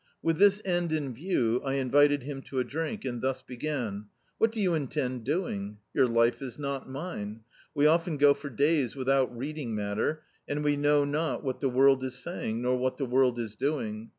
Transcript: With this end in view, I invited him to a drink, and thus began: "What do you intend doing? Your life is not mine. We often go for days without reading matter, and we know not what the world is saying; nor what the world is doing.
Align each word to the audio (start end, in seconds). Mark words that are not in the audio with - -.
With 0.23 0.39
this 0.39 0.63
end 0.65 0.91
in 0.91 1.13
view, 1.13 1.61
I 1.63 1.75
invited 1.75 2.23
him 2.23 2.41
to 2.49 2.57
a 2.57 2.63
drink, 2.63 3.05
and 3.05 3.21
thus 3.21 3.43
began: 3.43 4.07
"What 4.39 4.51
do 4.51 4.59
you 4.59 4.73
intend 4.73 5.25
doing? 5.25 5.77
Your 5.93 6.07
life 6.07 6.41
is 6.41 6.57
not 6.57 6.89
mine. 6.89 7.41
We 7.75 7.85
often 7.85 8.17
go 8.17 8.33
for 8.33 8.49
days 8.49 8.95
without 8.95 9.37
reading 9.37 9.75
matter, 9.75 10.23
and 10.47 10.63
we 10.63 10.75
know 10.75 11.05
not 11.05 11.43
what 11.43 11.59
the 11.61 11.69
world 11.69 12.03
is 12.03 12.15
saying; 12.17 12.63
nor 12.63 12.75
what 12.77 12.97
the 12.97 13.05
world 13.05 13.37
is 13.37 13.55
doing. 13.55 14.09